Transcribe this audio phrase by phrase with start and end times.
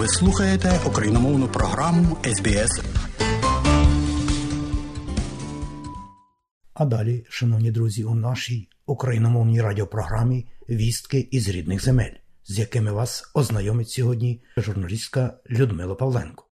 [0.00, 2.82] Ви слухаєте україномовну програму СБС.
[6.74, 12.12] А далі, шановні друзі, у нашій україномовній радіопрограмі Вістки із рідних земель,
[12.44, 16.49] з якими вас ознайомить сьогодні журналістка Людмила Павленко.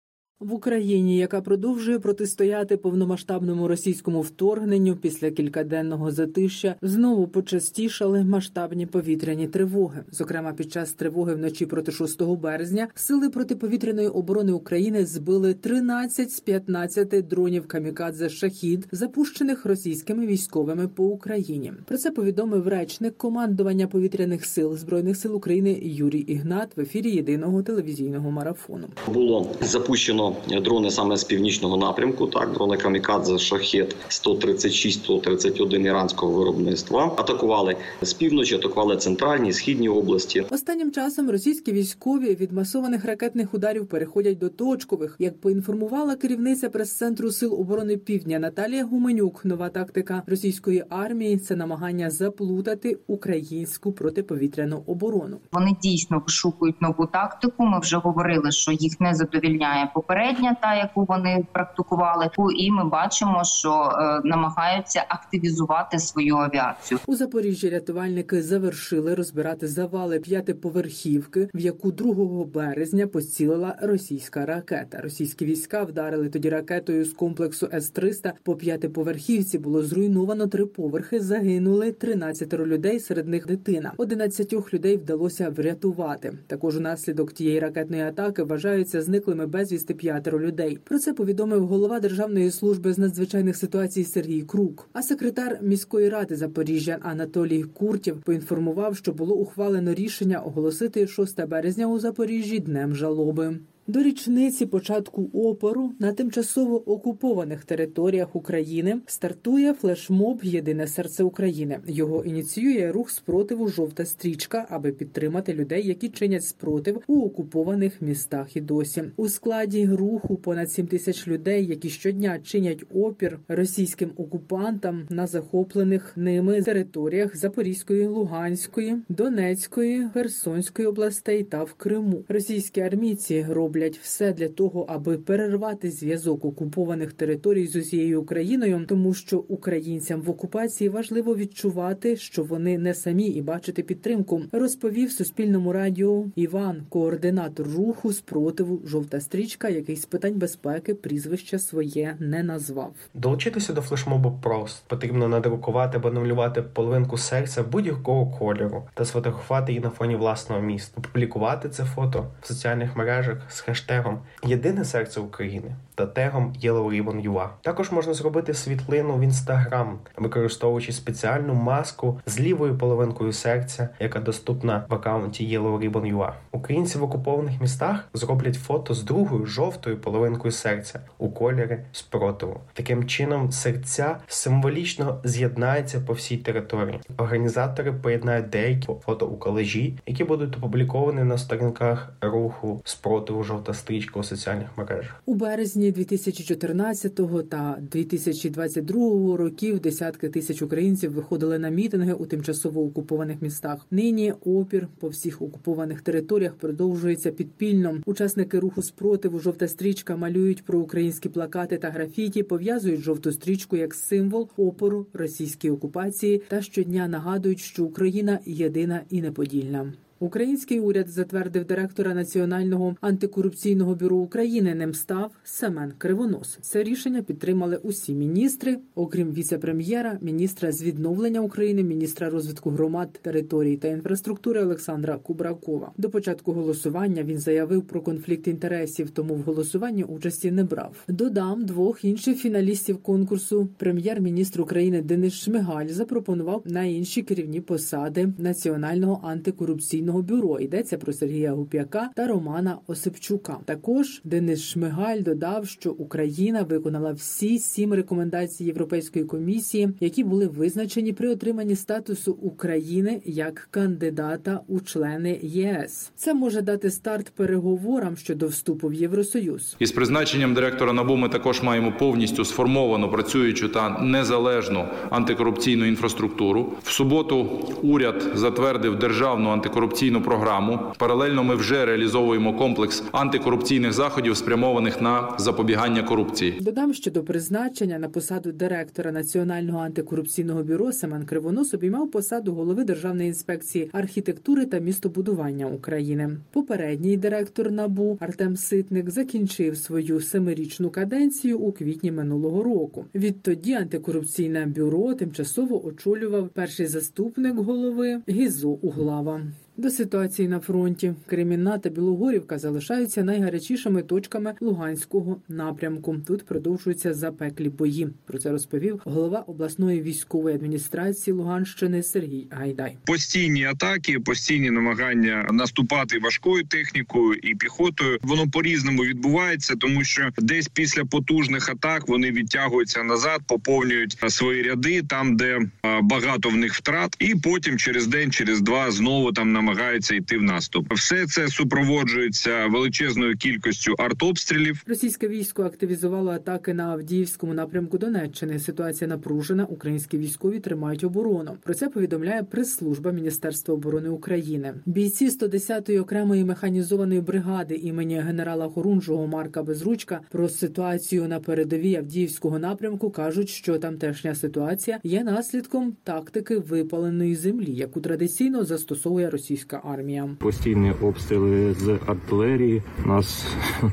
[0.43, 9.49] В Україні, яка продовжує протистояти повномасштабному російському вторгненню після кількаденного затища, знову почастішали масштабні повітряні
[9.49, 10.05] тривоги.
[10.11, 16.41] Зокрема, під час тривоги вночі проти 6 березня сили протиповітряної оборони України збили 13 з
[16.41, 21.73] 15 дронів камікадзе шахід, запущених російськими військовими по Україні.
[21.85, 27.63] Про це повідомив речник командування повітряних сил збройних сил України Юрій Ігнат в ефірі єдиного
[27.63, 28.87] телевізійного марафону.
[29.09, 30.32] Було запущено
[30.63, 32.27] дрони саме з північного напрямку.
[32.27, 37.15] Так, дрони Камікадзе Шахет 136-131 іранського виробництва.
[37.17, 40.45] Атакували з півночі, атакували центральні східні області.
[40.51, 45.17] Останнім часом російські військові від масованих ракетних ударів переходять до точкових.
[45.19, 52.11] Як поінформувала керівниця прес-центру сил оборони Півдня Наталія Гуменюк, нова тактика російської армії це намагання
[52.11, 55.37] заплутати українську протиповітряну оборону.
[55.53, 57.67] Вони дійсно вишукують нову тактику.
[57.67, 59.91] Ми вже говорили, що їх не задовільняє
[60.23, 62.31] попередня, та яку вони практикували.
[62.57, 67.01] І ми бачимо, що е, намагаються активізувати свою авіацію.
[67.07, 75.01] У Запоріжжі рятувальники завершили розбирати завали п'ятиповерхівки, в яку 2 березня поцілила російська ракета.
[75.01, 79.59] Російські війська вдарили тоді ракетою з комплексу С-300 по п'ятиповерхівці.
[79.59, 81.21] Було зруйновано три поверхи.
[81.21, 83.93] Загинули 13 людей, серед них дитина.
[83.97, 86.39] 11 людей вдалося врятувати.
[86.47, 90.79] Також унаслідок тієї ракетної атаки вважаються зниклими безвісти п'ятеро людей.
[90.85, 94.89] Про це повідомив голова Державної служби з надзвичайних ситуацій Сергій Крук.
[94.93, 101.87] А секретар міської ради Запоріжжя Анатолій Куртів поінформував, що було ухвалено рішення оголосити 6 березня
[101.87, 103.59] у Запоріжжі днем жалоби.
[103.93, 111.79] До річниці початку опору на тимчасово окупованих територіях України стартує флешмоб Єдине серце України.
[111.87, 118.57] Його ініціює рух спротиву Жовта стрічка, аби підтримати людей, які чинять спротив у окупованих містах.
[118.57, 125.07] І досі у складі руху понад 7 тисяч людей, які щодня чинять опір російським окупантам
[125.11, 132.25] на захоплених ними територіях Запорізької, Луганської, Донецької, Херсонської областей та в Криму.
[132.29, 138.85] Російські армійці роблять роблять все для того, аби перервати зв'язок окупованих територій з усією Україною,
[138.89, 144.43] тому що українцям в окупації важливо відчувати, що вони не самі і бачити підтримку.
[144.53, 152.17] Розповів Суспільному радіо Іван, координатор руху спротиву жовта стрічка, який з питань безпеки прізвище своє
[152.19, 152.95] не назвав.
[153.15, 159.85] Долучитися до флешмобу просто потрібно надрукувати або намалювати половинку серця будь-якого кольору та сфотографувати її
[159.85, 166.07] на фоні власного міста, опублікувати це фото в соціальних мережах хештегом Єдине серце України та
[166.07, 167.49] тегом YellowRibbon.ua.
[167.63, 174.85] Також можна зробити світлину в інстаграм, використовуючи спеціальну маску з лівою половинкою серця, яка доступна
[174.89, 176.33] в аккаунті YellowRibbon.ua.
[176.53, 182.61] Українці в окупованих містах зроблять фото з другою жовтою половинкою серця у кольорі спротиву.
[182.73, 187.01] Таким чином, серця символічно з'єднаються по всій території.
[187.19, 194.21] Організатори поєднають деякі фото у колежі, які будуть опубліковані на сторінках руху спротиву жовта стрічка
[194.21, 197.15] у соціальних мережах у березні 2014
[197.49, 199.81] та 2022 років.
[199.81, 203.87] Десятки тисяч українців виходили на мітинги у тимчасово окупованих містах.
[203.91, 208.01] Нині опір по всіх окупованих територіях продовжується підпільно.
[208.07, 213.95] Учасники руху спротиву жовта стрічка малюють про українські плакати та графіті, пов'язують жовту стрічку як
[213.95, 219.93] символ опору російській окупації та щодня нагадують, що Україна єдина і неподільна.
[220.23, 224.75] Український уряд затвердив директора Національного антикорупційного бюро України.
[224.75, 226.59] Ним став Семен Кривонос.
[226.61, 233.77] Це рішення підтримали усі міністри, окрім віце-прем'єра, міністра з відновлення України, міністра розвитку громад, територій
[233.77, 235.93] та інфраструктури Олександра Кубракова.
[235.99, 240.97] До початку голосування він заявив про конфлікт інтересів, тому в голосуванні участі не брав.
[241.09, 243.69] Додам двох інших фіналістів конкурсу.
[243.79, 250.61] Прем'єр-міністр України Денис Шмигаль запропонував на інші керівні посади Національного антикорупційного бюро.
[250.61, 253.57] Йдеться про Сергія Гуп'яка та Романа Осипчука.
[253.65, 261.13] Також Денис Шмигаль додав, що Україна виконала всі сім рекомендацій Європейської комісії, які були визначені
[261.13, 266.13] при отриманні статусу України як кандидата у члени ЄС.
[266.17, 269.77] Це може дати старт переговорам щодо вступу в Євросоюз.
[269.79, 276.73] Із призначенням директора НАБУ ми також маємо повністю сформовану працюючу та незалежну антикорупційну інфраструктуру.
[276.83, 277.47] В суботу
[277.83, 280.79] уряд затвердив державну антикорупційну антикорупційну програму.
[280.99, 286.59] Паралельно ми вже реалізовуємо комплекс антикорупційних заходів, спрямованих на запобігання корупції.
[286.61, 292.85] Додам, що до призначення на посаду директора Національного антикорупційного бюро Семен Кривонос обіймав посаду голови
[292.85, 296.31] Державної інспекції архітектури та містобудування України.
[296.53, 303.05] Попередній директор НАБУ Артем Ситник закінчив свою семирічну каденцію у квітні минулого року.
[303.15, 309.41] Відтоді антикорупційне бюро тимчасово очолював перший заступник голови Гізо Углава.
[309.77, 316.17] До ситуації на фронті Кремінна та Білогорівка залишаються найгарячішими точками Луганського напрямку.
[316.27, 318.09] Тут продовжуються запеклі бої.
[318.27, 322.97] Про це розповів голова обласної військової адміністрації Луганщини Сергій Гайдай.
[323.07, 328.19] Постійні атаки, постійні намагання наступати важкою технікою і піхотою.
[328.23, 334.63] Воно по різному відбувається, тому що десь після потужних атак вони відтягуються назад, поповнюють свої
[334.63, 335.59] ряди там, де
[336.03, 340.43] багато в них втрат, і потім через день, через два знову там намагаються йти в
[340.43, 340.93] наступ.
[340.93, 344.83] Все це супроводжується величезною кількістю артобстрілів.
[344.87, 348.59] Російське військо активізувало атаки на Авдіївському напрямку Донеччини.
[348.59, 349.65] Ситуація напружена.
[349.65, 351.57] Українські військові тримають оборону.
[351.63, 354.75] Про це повідомляє прес-служба Міністерства оборони України.
[354.87, 362.59] Бійці 110-ї окремої механізованої бригади імені генерала Хорунжого Марка Безручка про ситуацію на передовій Авдіївського
[362.59, 370.29] напрямку кажуть, що тамтешня ситуація є наслідком тактики випаленої землі, яку традиційно застосовує російська армія.
[370.39, 372.83] Постійні обстріли з артилерії.
[373.05, 373.47] Нас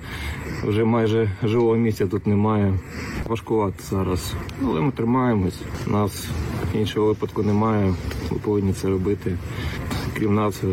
[0.64, 2.74] вже майже живого місця тут немає.
[3.28, 4.34] Важкувати зараз,
[4.64, 5.62] але ми тримаємось.
[5.88, 6.30] Нас
[6.76, 7.94] іншого випадку немає.
[8.32, 9.38] Ми повинні це робити.
[10.14, 10.64] Крім нас.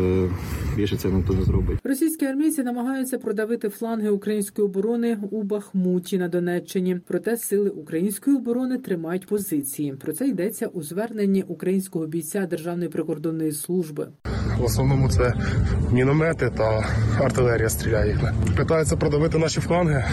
[0.77, 1.79] Більше це ніхто не зробить.
[1.83, 6.99] Російські армійці намагаються продавити фланги української оборони у Бахмуті на Донеччині.
[7.07, 9.93] Проте сили української оборони тримають позиції.
[9.93, 14.07] Про це йдеться у зверненні українського бійця Державної прикордонної служби.
[14.59, 15.33] В основному це
[15.91, 16.85] міномети та
[17.19, 18.33] артилерія стріляє.
[18.57, 20.05] Питаються продавити наші фланги,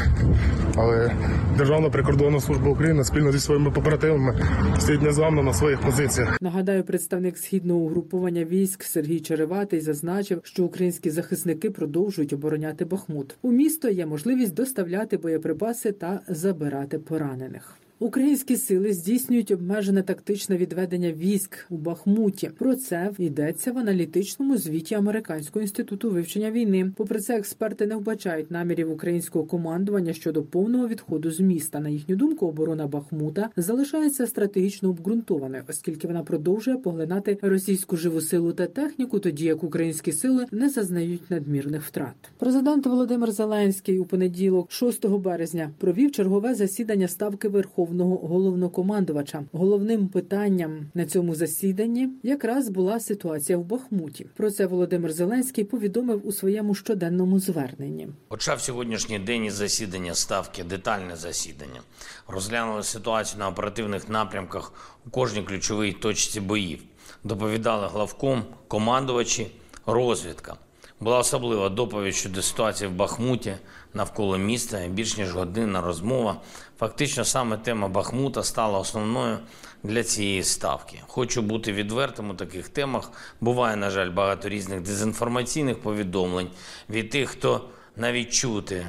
[0.76, 1.12] але
[1.58, 4.40] Державна прикордонна служба України спільно зі своїми побратимами
[4.78, 6.42] стоїть незламно на своїх позиціях.
[6.42, 13.36] Нагадаю, представник східного угрупування військ Сергій Череватий зазначив, що українські захисники продовжують обороняти Бахмут.
[13.42, 17.76] У місто є можливість доставляти боєприпаси та забирати поранених.
[17.98, 22.50] Українські сили здійснюють обмежене тактичне відведення військ у Бахмуті.
[22.58, 26.92] Про це йдеться в аналітичному звіті Американського інституту вивчення війни.
[26.96, 31.80] Попри це, експерти не вбачають намірів українського командування щодо повного відходу з міста.
[31.80, 38.52] На їхню думку, оборона Бахмута залишається стратегічно обґрунтованою, оскільки вона продовжує поглинати російську живу силу
[38.52, 42.14] та техніку, тоді як українські сили не зазнають надмірних втрат.
[42.38, 47.48] Президент Володимир Зеленський у понеділок, 6 березня, провів чергове засідання ставки
[47.84, 49.44] Верховного головнокомандувача.
[49.52, 54.26] Головним питанням на цьому засіданні якраз була ситуація в Бахмуті.
[54.36, 58.08] Про це Володимир Зеленський повідомив у своєму щоденному зверненні.
[58.28, 61.80] Почав сьогоднішній день із засідання ставки, детальне засідання.
[62.28, 64.72] Розглянули ситуацію на оперативних напрямках
[65.06, 66.82] у кожній ключовій точці боїв.
[67.24, 69.46] Доповідали главком, командувачі,
[69.86, 70.56] розвідка.
[71.04, 73.56] Була особлива доповідь щодо ситуації в Бахмуті
[73.94, 74.86] навколо міста.
[74.88, 76.40] Більш ніж годинна розмова.
[76.78, 79.38] Фактично, саме тема Бахмута стала основною
[79.82, 81.00] для цієї ставки.
[81.06, 83.10] Хочу бути відвертим у таких темах.
[83.40, 86.50] Буває, на жаль, багато різних дезінформаційних повідомлень
[86.90, 88.86] від тих, хто навіть чути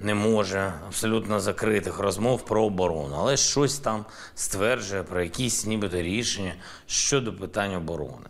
[0.00, 6.54] не може абсолютно закритих розмов про оборону, але щось там стверджує про якісь нібито рішення
[6.86, 8.26] щодо питань оборони.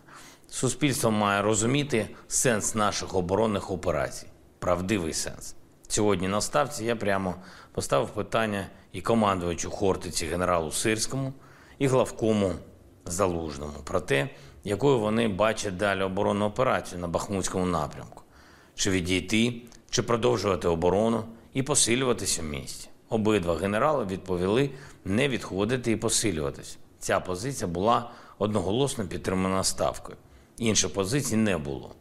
[0.51, 4.27] Суспільство має розуміти сенс наших оборонних операцій,
[4.59, 5.55] правдивий сенс.
[5.89, 7.35] Сьогодні на ставці я прямо
[7.73, 11.33] поставив питання і командувачу Хортиці генералу Сирському,
[11.79, 12.53] і главкому
[13.05, 14.29] Залужному про те,
[14.65, 18.23] якою вони бачать далі оборонну операцію на Бахмутському напрямку,
[18.75, 21.25] чи відійти, чи продовжувати оборону
[21.55, 22.89] і посилюватися в місті.
[23.09, 24.71] Обидва генерали відповіли
[25.05, 26.77] не відходити і посилюватися.
[26.99, 30.19] Ця позиція була одноголосно підтримана ставкою.
[30.59, 31.95] Інших позиції не було.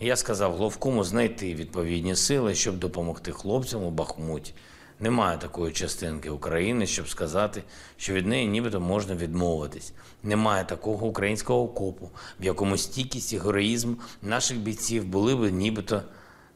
[0.00, 4.54] Я сказав Головкому знайти відповідні сили, щоб допомогти хлопцям у Бахмуті.
[5.00, 7.62] Немає такої частинки України, щоб сказати,
[7.96, 9.92] що від неї нібито можна відмовитись.
[10.22, 16.02] Немає такого українського окопу, в якому стійкість і героїзм наших бійців були б нібито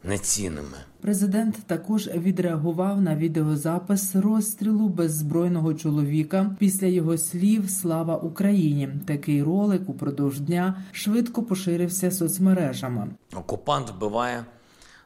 [0.05, 0.78] нецінними.
[1.00, 6.57] Президент також відреагував на відеозапис розстрілу беззбройного чоловіка.
[6.59, 8.88] Після його слів Слава Україні.
[9.07, 13.09] Такий ролик упродовж дня швидко поширився соцмережами.
[13.35, 14.45] Окупант вбиває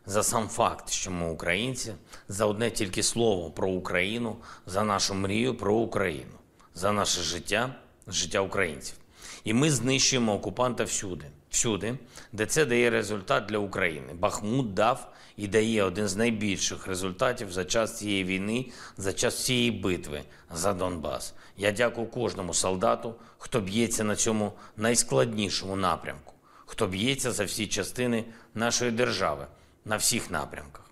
[0.07, 1.93] за сам факт, що ми українці,
[2.29, 6.33] за одне тільки слово про Україну, за нашу мрію про Україну,
[6.75, 7.75] за наше життя,
[8.09, 8.97] життя українців.
[9.45, 11.27] І ми знищуємо окупанта всюди.
[11.51, 11.99] всюди,
[12.33, 14.15] де це дає результат для України.
[14.15, 19.71] Бахмут дав і дає один з найбільших результатів за час цієї війни, за час цієї
[19.71, 20.23] битви
[20.55, 21.35] за Донбас.
[21.57, 26.35] Я дякую кожному солдату, хто б'ється на цьому найскладнішому напрямку,
[26.67, 29.47] хто б'ється за всі частини нашої держави
[29.85, 30.91] на всіх напрямках.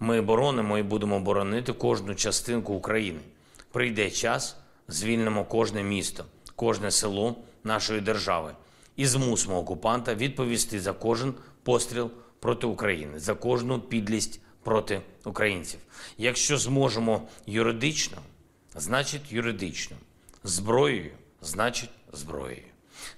[0.00, 3.20] Ми боронимо і будемо боронити кожну частинку України.
[3.72, 4.56] Прийде час,
[4.88, 6.24] звільнимо кожне місто,
[6.56, 8.54] кожне село нашої держави
[8.96, 15.80] і змусимо окупанта відповісти за кожен постріл проти України, за кожну підлість проти українців.
[16.18, 18.18] Якщо зможемо юридично,
[18.74, 19.96] значить юридично,
[20.44, 22.62] зброєю, значить зброєю.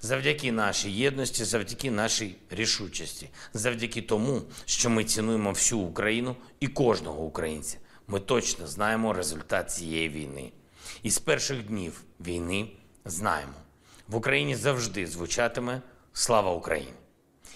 [0.01, 7.23] Завдяки нашій єдності, завдяки нашій рішучості, завдяки тому, що ми цінуємо всю Україну і кожного
[7.23, 7.79] українця.
[8.09, 10.53] Ми точно знаємо результат цієї війни.
[11.03, 12.69] І з перших днів війни
[13.05, 13.53] знаємо,
[14.09, 15.83] в Україні завжди звучатиме
[16.13, 16.93] Слава Україні!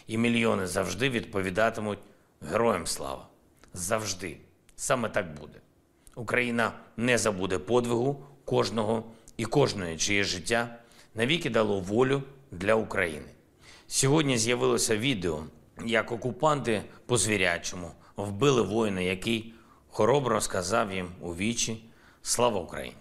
[0.07, 1.99] І мільйони завжди відповідатимуть
[2.41, 3.27] Героям слава!
[3.75, 4.37] Завжди.
[4.77, 5.61] Саме так буде.
[6.15, 9.05] Україна не забуде подвигу кожного
[9.37, 10.79] і кожної, чиє життя
[11.15, 13.27] навіки дало волю для України.
[13.87, 15.45] Сьогодні з'явилося відео,
[15.85, 19.55] як окупанти по звірячому вбили воїна, який
[19.89, 21.85] хоробро сказав їм у вічі
[22.23, 22.97] Слава Україні!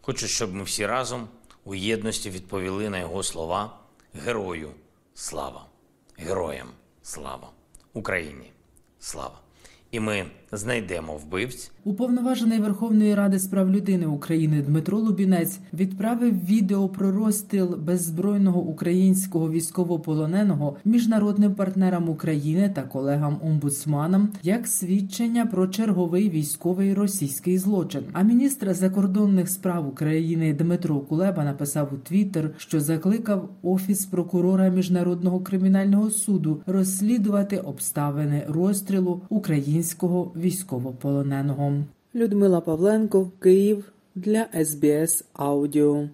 [0.00, 1.28] Хочу, щоб ми всі разом
[1.64, 3.78] у єдності відповіли на його слова
[4.14, 4.70] Герою
[5.14, 5.66] слава!
[6.16, 6.68] Героям
[7.02, 7.50] слава!
[7.92, 8.52] Україні!
[8.98, 9.38] Слава!
[9.90, 11.70] І ми знайдемо вбивць.
[11.84, 19.50] Уповноважений Верховної Ради з прав людини України Дмитро Лубінець відправив відео про розстріл беззбройного українського
[19.50, 28.02] військовополоненого міжнародним партнерам України та колегам-омбудсманам як свідчення про черговий військовий російський злочин.
[28.12, 35.40] А міністр закордонних справ України Дмитро Кулеба написав у Твіттер, що закликав офіс прокурора міжнародного
[35.40, 41.84] кримінального суду розслідувати обставини розстрілу українського військовополоненого.
[42.14, 46.08] Людмила Павленко, Київ для СБС Аудіо.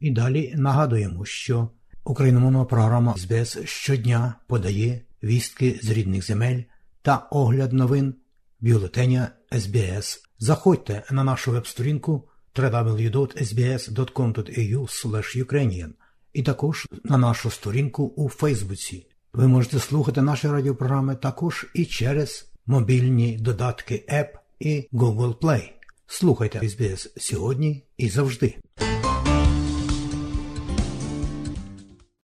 [0.00, 1.68] І далі нагадуємо, що
[2.04, 6.62] україномовна програма СБС щодня подає вістки з рідних земель
[7.02, 8.14] та огляд новин
[8.60, 10.22] бюлетеня СБС.
[10.38, 15.90] Заходьте на нашу веб-сторінку www.sbs.com.au Ukrainian
[16.32, 19.09] і також на нашу сторінку у Фейсбуці.
[19.32, 24.28] Ви можете слухати наші радіопрограми також і через мобільні додатки App
[24.60, 25.62] і Google Play.
[26.06, 28.54] Слухайте SBS сьогодні і завжди.